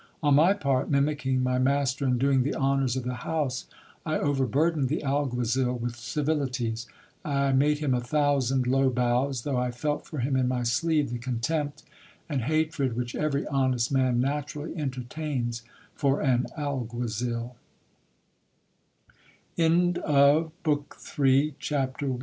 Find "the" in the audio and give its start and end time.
2.41-2.55, 3.03-3.13, 4.89-5.03